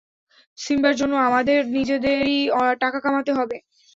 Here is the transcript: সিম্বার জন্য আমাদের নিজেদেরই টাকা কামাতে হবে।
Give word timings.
সিম্বার 0.57 0.93
জন্য 0.99 1.13
আমাদের 1.27 1.59
নিজেদেরই 1.75 2.37
টাকা 2.81 2.99
কামাতে 3.05 3.31
হবে। 3.33 3.57